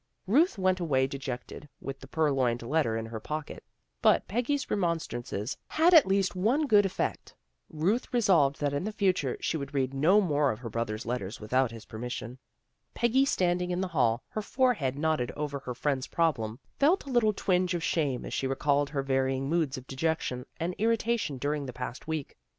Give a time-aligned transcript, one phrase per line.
[0.25, 3.63] Ruth went away dejected, with the purloined letter in her pocket,
[4.01, 7.35] but Peggy's remonstrances had at least one good effect.
[7.69, 11.39] Ruth resolved that in the future she would read no more of her brother's letters
[11.39, 12.39] without his permission.
[12.95, 17.31] Peggy, standing in the hall, her forehead knotted over her friend's problem, felt a little
[17.31, 21.73] twinge of shame as she recalled her varying moods of dejection and irritation during the
[21.73, 22.35] past week.